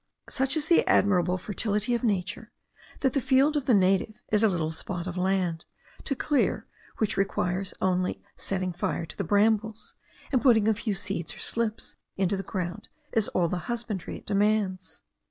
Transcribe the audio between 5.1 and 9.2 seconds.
land, to clear which requires only setting fire to